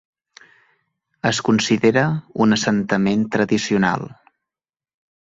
[1.31, 2.07] Es considera
[2.47, 4.11] un assentament tradicional.